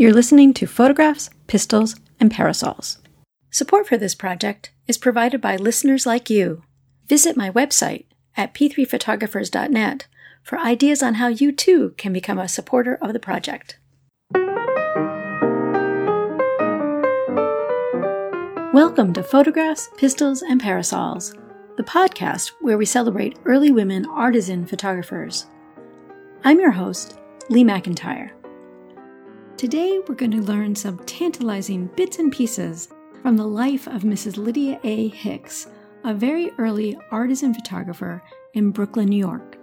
[0.00, 2.98] You're listening to Photographs, Pistols, and Parasols.
[3.50, 6.62] Support for this project is provided by listeners like you.
[7.08, 8.04] Visit my website
[8.36, 10.06] at p3photographers.net
[10.44, 13.80] for ideas on how you too can become a supporter of the project.
[18.72, 21.34] Welcome to Photographs, Pistols, and Parasols,
[21.76, 25.48] the podcast where we celebrate early women artisan photographers.
[26.44, 27.18] I'm your host,
[27.50, 28.37] Lee McIntyre.
[29.58, 32.90] Today we're going to learn some tantalizing bits and pieces
[33.22, 34.36] from the life of Mrs.
[34.36, 35.08] Lydia A.
[35.08, 35.66] Hicks,
[36.04, 38.22] a very early artisan photographer
[38.54, 39.58] in Brooklyn, New York.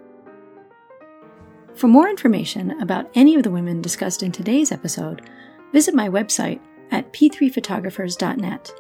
[1.76, 5.30] For more information about any of the women discussed in today's episode,
[5.72, 6.60] visit my website
[6.92, 8.72] at p3photographers.net.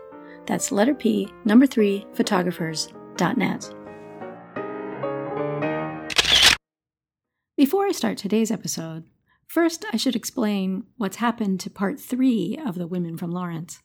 [0.47, 3.73] That's letter P, number three, photographers.net.
[7.55, 9.05] Before I start today's episode,
[9.47, 13.81] first I should explain what's happened to part three of The Women from Lawrence.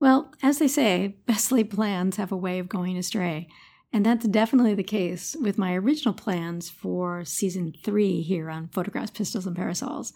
[0.00, 3.48] Well, as they say, best laid plans have a way of going astray,
[3.92, 9.10] and that's definitely the case with my original plans for season three here on Photographs,
[9.10, 10.12] Pistols, and Parasols.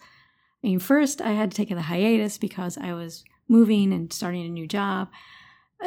[0.63, 4.45] I mean, first I had to take a hiatus because I was moving and starting
[4.45, 5.09] a new job.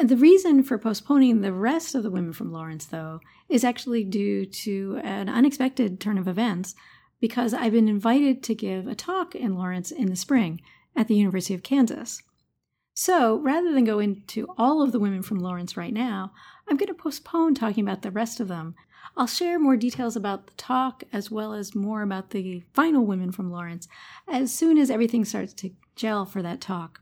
[0.01, 4.45] The reason for postponing the rest of the Women from Lawrence, though, is actually due
[4.45, 6.75] to an unexpected turn of events
[7.19, 10.61] because I've been invited to give a talk in Lawrence in the spring
[10.95, 12.21] at the University of Kansas.
[12.93, 16.31] So rather than go into all of the women from Lawrence right now,
[16.67, 18.75] I'm going to postpone talking about the rest of them.
[19.15, 23.31] I'll share more details about the talk as well as more about the final women
[23.31, 23.87] from Lawrence
[24.27, 27.01] as soon as everything starts to gel for that talk.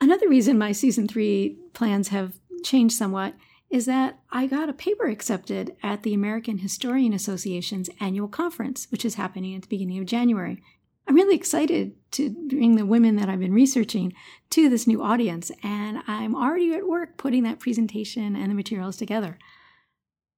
[0.00, 3.34] Another reason my season three plans have changed somewhat
[3.72, 9.02] is that I got a paper accepted at the American Historical Association's annual conference, which
[9.02, 10.62] is happening at the beginning of January.
[11.08, 14.12] I'm really excited to bring the women that I've been researching
[14.50, 18.98] to this new audience, and I'm already at work putting that presentation and the materials
[18.98, 19.38] together.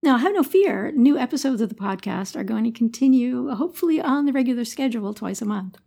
[0.00, 4.26] Now, have no fear, new episodes of the podcast are going to continue, hopefully on
[4.26, 5.78] the regular schedule twice a month.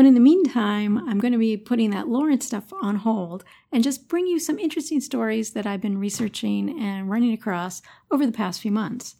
[0.00, 3.84] But in the meantime, I'm going to be putting that Lawrence stuff on hold and
[3.84, 8.32] just bring you some interesting stories that I've been researching and running across over the
[8.32, 9.16] past few months.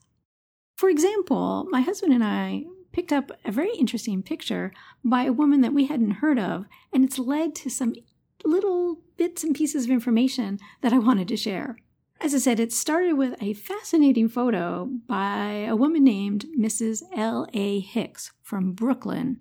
[0.78, 4.72] For example, my husband and I picked up a very interesting picture
[5.04, 6.64] by a woman that we hadn't heard of,
[6.94, 7.94] and it's led to some
[8.42, 11.76] little bits and pieces of information that I wanted to share.
[12.22, 17.02] As I said, it started with a fascinating photo by a woman named Mrs.
[17.14, 17.80] L.A.
[17.80, 19.40] Hicks from Brooklyn,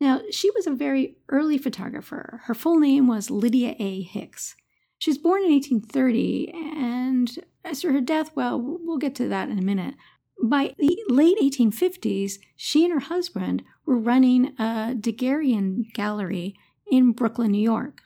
[0.00, 2.42] now, she was a very early photographer.
[2.44, 4.02] Her full name was Lydia A.
[4.02, 4.54] Hicks.
[4.98, 9.48] She was born in 1830, and as for her death, well, we'll get to that
[9.48, 9.94] in a minute.
[10.42, 16.54] By the late 1850s, she and her husband were running a Daguerrean gallery
[16.90, 18.02] in Brooklyn, New York.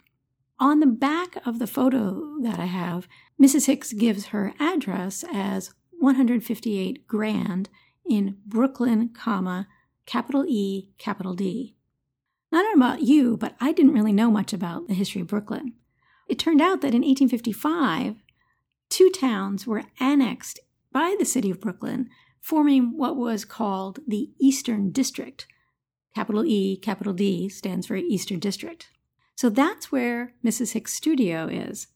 [0.60, 3.08] On the back of the photo that I have,
[3.40, 3.66] Mrs.
[3.66, 7.68] Hicks gives her address as 158 Grand
[8.08, 9.66] in Brooklyn, comma,
[10.06, 11.76] capital E, capital D.
[12.52, 15.74] Not about you, but I didn't really know much about the history of Brooklyn.
[16.28, 18.16] It turned out that in 1855,
[18.88, 20.60] two towns were annexed
[20.92, 22.08] by the city of Brooklyn,
[22.40, 25.46] forming what was called the Eastern District.
[26.14, 28.88] Capital E, capital D stands for Eastern District.
[29.36, 30.72] So that's where Mrs.
[30.72, 31.86] Hicks' studio is.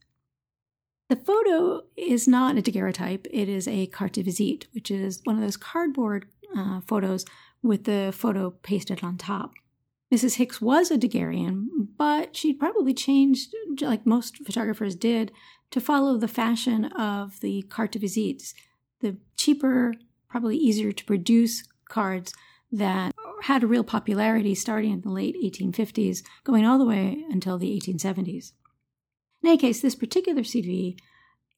[1.08, 5.36] The photo is not a daguerreotype, it is a carte de visite, which is one
[5.36, 6.26] of those cardboard
[6.56, 7.26] uh, photos
[7.62, 9.52] with the photo pasted on top.
[10.14, 10.36] Mrs.
[10.36, 11.66] Hicks was a Daguerrean,
[11.98, 15.32] but she'd probably changed, like most photographers did,
[15.72, 18.54] to follow the fashion of the carte visites,
[19.00, 19.92] the cheaper,
[20.28, 22.32] probably easier to produce cards
[22.70, 27.58] that had a real popularity starting in the late 1850s, going all the way until
[27.58, 28.52] the 1870s.
[29.42, 30.96] In any case, this particular CV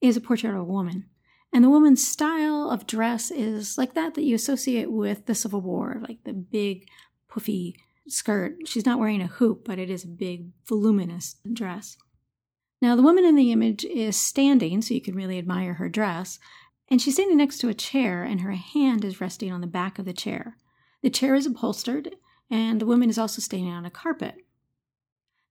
[0.01, 1.05] is a portrait of a woman.
[1.53, 5.61] And the woman's style of dress is like that that you associate with the Civil
[5.61, 6.87] War, like the big,
[7.29, 7.75] puffy
[8.07, 8.55] skirt.
[8.65, 11.97] She's not wearing a hoop, but it is a big, voluminous dress.
[12.81, 16.39] Now, the woman in the image is standing, so you can really admire her dress,
[16.89, 19.99] and she's standing next to a chair, and her hand is resting on the back
[19.99, 20.57] of the chair.
[21.01, 22.15] The chair is upholstered,
[22.49, 24.35] and the woman is also standing on a carpet.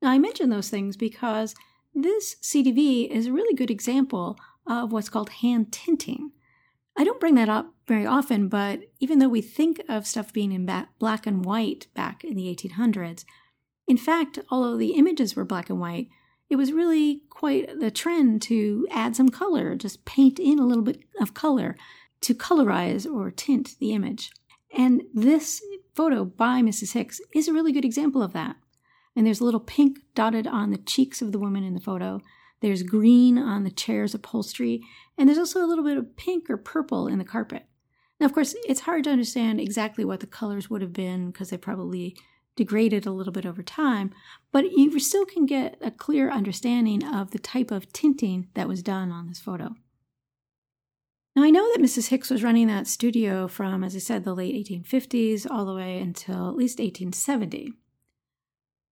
[0.00, 1.54] Now, I mention those things because
[1.94, 6.30] this CDV is a really good example of what's called hand tinting.
[6.96, 10.52] I don't bring that up very often, but even though we think of stuff being
[10.52, 10.68] in
[10.98, 13.24] black and white back in the 1800s,
[13.86, 16.08] in fact, although the images were black and white,
[16.48, 20.82] it was really quite the trend to add some color, just paint in a little
[20.82, 21.76] bit of color
[22.22, 24.32] to colorize or tint the image.
[24.76, 25.62] And this
[25.94, 26.92] photo by Mrs.
[26.92, 28.56] Hicks is a really good example of that.
[29.14, 32.20] And there's a little pink dotted on the cheeks of the woman in the photo.
[32.60, 34.82] There's green on the chair's upholstery.
[35.16, 37.66] And there's also a little bit of pink or purple in the carpet.
[38.18, 41.50] Now, of course, it's hard to understand exactly what the colors would have been because
[41.50, 42.16] they probably
[42.56, 44.12] degraded a little bit over time,
[44.50, 48.82] but you still can get a clear understanding of the type of tinting that was
[48.82, 49.74] done on this photo.
[51.34, 52.08] Now, I know that Mrs.
[52.08, 55.98] Hicks was running that studio from, as I said, the late 1850s all the way
[55.98, 57.74] until at least 1870.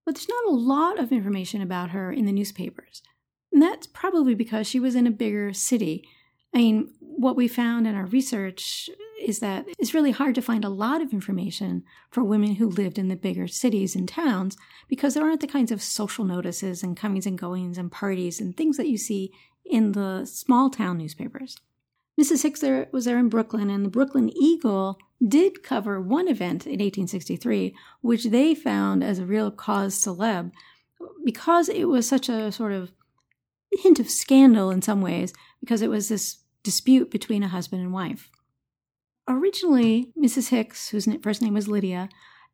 [0.05, 3.01] But there's not a lot of information about her in the newspapers.
[3.51, 6.07] And that's probably because she was in a bigger city.
[6.55, 8.89] I mean, what we found in our research
[9.21, 12.97] is that it's really hard to find a lot of information for women who lived
[12.97, 14.55] in the bigger cities and towns
[14.87, 18.55] because there aren't the kinds of social notices and comings and goings and parties and
[18.55, 19.33] things that you see
[19.65, 21.57] in the small town newspapers.
[22.19, 22.43] Mrs.
[22.43, 26.79] Hicks there, was there in Brooklyn, and the Brooklyn Eagle did cover one event in
[26.79, 30.51] 1863, which they found as a real cause celeb
[31.25, 32.93] because it was such a sort of
[33.71, 37.93] hint of scandal in some ways, because it was this dispute between a husband and
[37.93, 38.29] wife.
[39.27, 40.49] Originally, Mrs.
[40.49, 42.09] Hicks, whose first name was Lydia,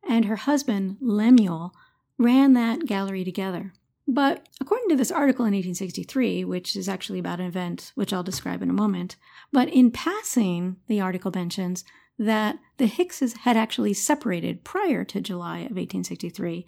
[0.08, 1.74] and her husband, Lemuel,
[2.18, 3.72] ran that gallery together.
[4.06, 8.22] But according to this article in 1863, which is actually about an event which I'll
[8.22, 9.16] describe in a moment,
[9.52, 11.84] but in passing, the article mentions
[12.18, 16.66] that the Hickses had actually separated prior to July of 1863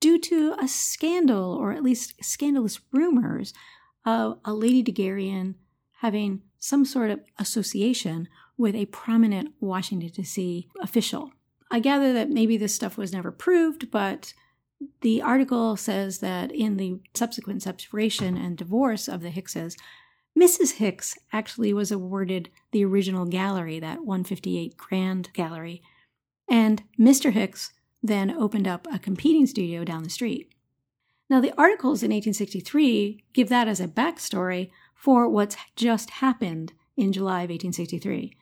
[0.00, 3.52] due to a scandal, or at least scandalous rumors,
[4.04, 5.54] of a Lady Daguerrean
[6.00, 8.26] having some sort of association
[8.58, 10.66] with a prominent Washington, D.C.
[10.82, 11.30] official.
[11.70, 14.34] I gather that maybe this stuff was never proved, but
[15.00, 19.76] the article says that in the subsequent separation and divorce of the Hickses,
[20.36, 20.72] Mrs.
[20.72, 25.82] Hicks actually was awarded the original gallery, that 158 Grand Gallery,
[26.48, 27.30] and Mr.
[27.30, 27.72] Hicks
[28.02, 30.52] then opened up a competing studio down the street.
[31.30, 37.12] Now, the articles in 1863 give that as a backstory for what's just happened in
[37.12, 38.36] July of 1863.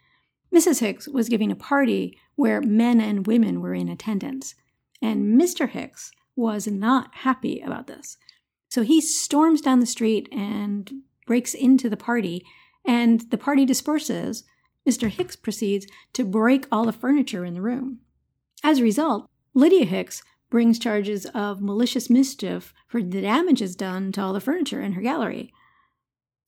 [0.54, 0.80] Mrs.
[0.80, 4.54] Hicks was giving a party where men and women were in attendance,
[5.02, 5.68] and Mr.
[5.68, 8.16] Hicks was not happy about this.
[8.68, 10.90] So he storms down the street and
[11.26, 12.44] breaks into the party,
[12.84, 14.44] and the party disperses.
[14.88, 15.08] Mr.
[15.08, 18.00] Hicks proceeds to break all the furniture in the room.
[18.62, 24.20] As a result, Lydia Hicks brings charges of malicious mischief for the damages done to
[24.20, 25.52] all the furniture in her gallery.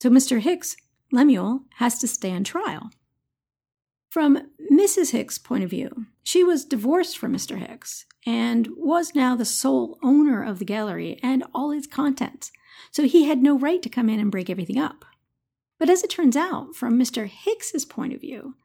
[0.01, 0.39] So Mr.
[0.39, 0.75] Hicks,
[1.11, 2.91] Lemuel, has to stand trial.
[4.09, 5.11] From Mrs.
[5.11, 7.57] Hicks' point of view, she was divorced from Mr.
[7.57, 12.51] Hicks and was now the sole owner of the gallery and all its contents,
[12.91, 15.05] so he had no right to come in and break everything up.
[15.79, 17.27] But as it turns out, from Mr.
[17.27, 18.55] Hicks's point of view,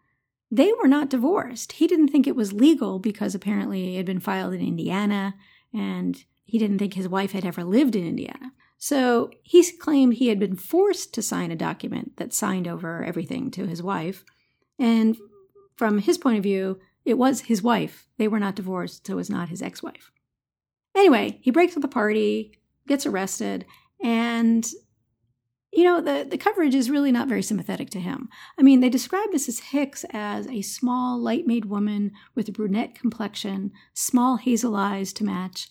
[0.50, 1.72] they were not divorced.
[1.72, 5.34] He didn't think it was legal because apparently it had been filed in Indiana
[5.72, 8.52] and he didn't think his wife had ever lived in Indiana.
[8.84, 13.48] So he claimed he had been forced to sign a document that signed over everything
[13.52, 14.24] to his wife.
[14.76, 15.16] And
[15.76, 18.08] from his point of view, it was his wife.
[18.18, 20.10] They were not divorced, so it was not his ex wife.
[20.96, 22.58] Anyway, he breaks up the party,
[22.88, 23.66] gets arrested,
[24.02, 24.68] and
[25.70, 28.28] you know, the, the coverage is really not very sympathetic to him.
[28.58, 29.60] I mean, they describe Mrs.
[29.70, 35.24] Hicks as a small, light made woman with a brunette complexion, small hazel eyes to
[35.24, 35.68] match.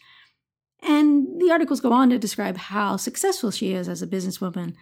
[0.82, 4.74] And the articles go on to describe how successful she is as a businesswoman.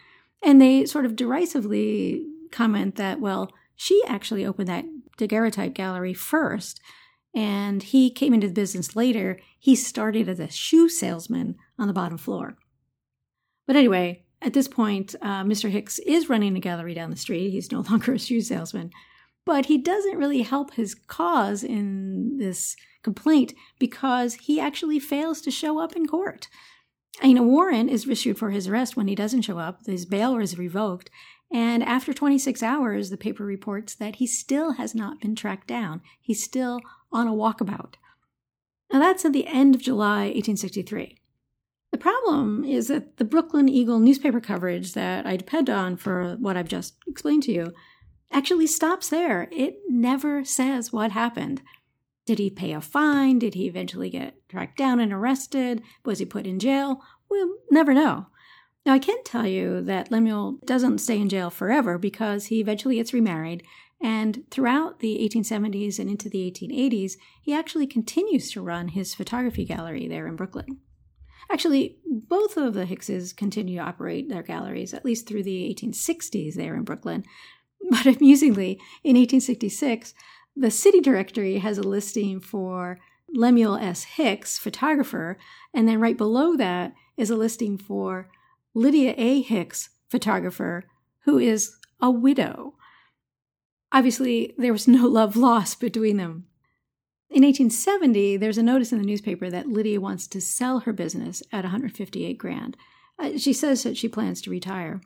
[0.42, 4.86] And they sort of derisively comment that, well, she actually opened that
[5.18, 6.82] daguerreotype gallery first,
[7.36, 9.40] and he came into the business later.
[9.60, 12.58] He started as a shoe salesman on the bottom floor.
[13.68, 15.70] But anyway, at this point, uh, Mr.
[15.70, 17.52] Hicks is running a gallery down the street.
[17.52, 18.92] He's no longer a shoe salesman.
[19.46, 25.52] But he doesn't really help his cause in this complaint because he actually fails to
[25.52, 26.48] show up in court.
[27.24, 29.86] Mean, a warrant is issued for his arrest when he doesn't show up.
[29.86, 31.10] His bail is revoked.
[31.52, 36.02] And after 26 hours, the paper reports that he still has not been tracked down.
[36.22, 36.80] He's still
[37.12, 37.96] on a walkabout.
[38.92, 41.18] Now, that's at the end of July 1863.
[41.92, 46.56] The problem is that the Brooklyn Eagle newspaper coverage that I depend on for what
[46.56, 47.74] I've just explained to you
[48.32, 49.48] actually stops there.
[49.52, 51.62] It never says what happened.
[52.26, 53.40] Did he pay a fine?
[53.40, 55.82] Did he eventually get tracked down and arrested?
[56.06, 57.02] Was he put in jail?
[57.30, 58.28] We'll never know.
[58.86, 62.96] Now, I can tell you that Lemuel doesn't stay in jail forever because he eventually
[62.96, 63.64] gets remarried,
[64.02, 69.66] and throughout the 1870s and into the 1880s, he actually continues to run his photography
[69.66, 70.80] gallery there in Brooklyn.
[71.52, 76.54] Actually, both of the Hickses continue to operate their galleries, at least through the 1860s
[76.54, 77.26] there in Brooklyn.
[77.90, 80.14] But amusingly, in 1866,
[80.56, 83.00] the city directory has a listing for
[83.34, 84.04] Lemuel S.
[84.04, 85.38] Hicks, photographer,
[85.74, 88.30] and then right below that is a listing for
[88.74, 89.42] Lydia A.
[89.42, 90.86] Hicks, photographer,
[91.26, 92.76] who is a widow.
[93.92, 96.46] Obviously, there was no love lost between them.
[97.30, 101.44] In 1870, there's a notice in the newspaper that Lydia wants to sell her business
[101.52, 102.76] at 158 grand.
[103.20, 105.02] Uh, she says that she plans to retire.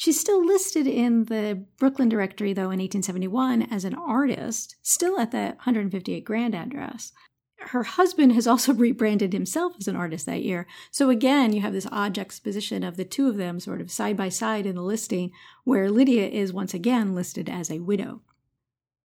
[0.00, 5.30] She's still listed in the Brooklyn directory, though, in 1871 as an artist, still at
[5.32, 7.12] that 158 grand address.
[7.58, 10.66] Her husband has also rebranded himself as an artist that year.
[10.90, 14.16] So again, you have this odd juxtaposition of the two of them sort of side
[14.16, 15.32] by side in the listing,
[15.64, 18.22] where Lydia is once again listed as a widow.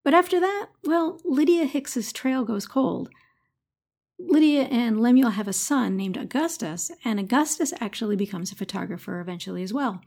[0.06, 3.10] But after that, well, Lydia Hicks's trail goes cold.
[4.18, 9.62] Lydia and Lemuel have a son named Augustus, and Augustus actually becomes a photographer eventually
[9.62, 10.00] as well.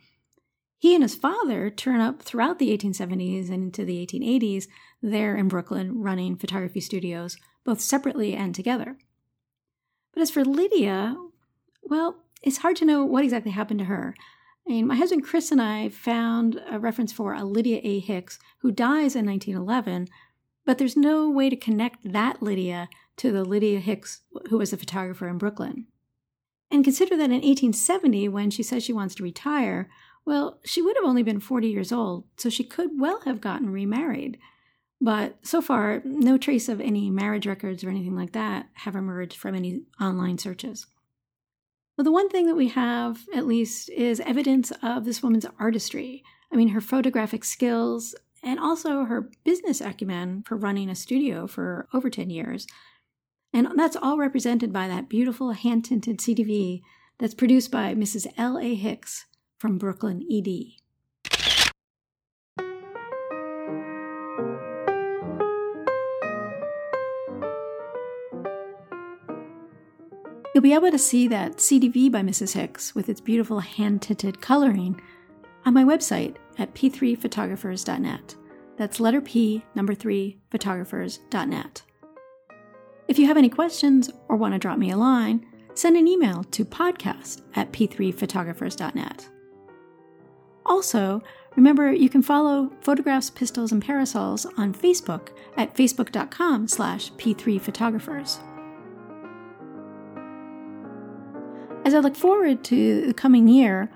[0.79, 4.69] He and his father turn up throughout the 1870s and into the 1880s
[5.03, 8.97] there in Brooklyn running photography studios, both separately and together.
[10.15, 11.17] But as for Lydia,
[11.83, 14.15] well, it's hard to know what exactly happened to her.
[14.67, 17.99] I mean, my husband Chris and I found a reference for a Lydia A.
[17.99, 20.09] Hicks who dies in 1911,
[20.65, 24.77] but there's no way to connect that Lydia to the Lydia Hicks who was a
[24.77, 25.87] photographer in Brooklyn.
[26.71, 29.89] And consider that in 1870, when she says she wants to retire,
[30.25, 33.71] well, she would have only been 40 years old, so she could well have gotten
[33.71, 34.39] remarried.
[35.01, 39.37] But so far, no trace of any marriage records or anything like that have emerged
[39.37, 40.87] from any online searches.
[41.97, 46.23] Well, the one thing that we have, at least, is evidence of this woman's artistry.
[46.53, 51.89] I mean, her photographic skills and also her business acumen for running a studio for
[51.93, 52.67] over 10 years.
[53.53, 56.83] And that's all represented by that beautiful hand tinted CDV
[57.19, 58.33] that's produced by Mrs.
[58.37, 58.75] L.A.
[58.75, 59.27] Hicks
[59.59, 60.75] from Brooklyn ED.
[70.55, 72.55] You'll be able to see that CDV by Mrs.
[72.55, 75.01] Hicks with its beautiful hand tinted coloring
[75.65, 78.35] on my website at p3photographers.net.
[78.77, 81.83] That's letter P, number 3, photographers.net.
[83.07, 86.43] If you have any questions or want to drop me a line, send an email
[86.45, 89.29] to podcast at p3photographers.net.
[90.69, 91.23] Also,
[91.57, 98.39] remember you can follow Photographs, Pistols, and Parasols on Facebook at facebook.com slash p3photographers.
[101.85, 103.91] As I look forward to the coming year,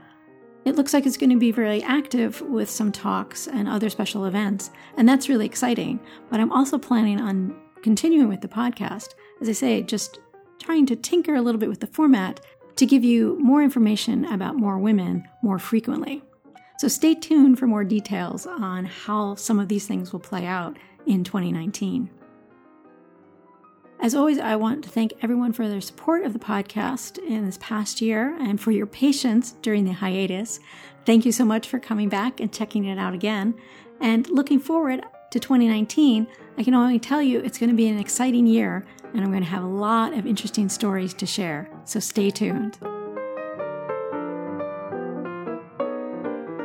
[0.65, 4.25] it looks like it's going to be very active with some talks and other special
[4.25, 6.01] events, and that's really exciting.
[6.31, 9.11] But I'm also planning on continuing with the podcast.
[9.41, 10.21] As I say, just
[10.59, 12.41] trying to tinker a little bit with the format
[12.77, 16.23] to give you more information about more women more frequently.
[16.83, 20.77] So stay tuned for more details on how some of these things will play out
[21.07, 22.11] in 2019.
[24.01, 27.57] As always, I want to thank everyone for their support of the podcast in this
[27.61, 30.59] past year and for your patience during the hiatus.
[31.07, 33.55] Thank you so much for coming back and checking it out again.
[34.01, 36.27] And looking forward to 2019,
[36.59, 38.85] I can only tell you it's going to be an exciting year
[39.15, 41.71] and I'm going to have a lot of interesting stories to share.
[41.85, 42.77] So stay tuned.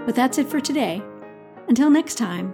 [0.07, 1.03] But that's it for today.
[1.67, 2.53] Until next time,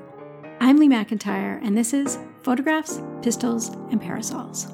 [0.59, 4.65] I'm Lee McIntyre, and this is Photographs, Pistols, and Parasols.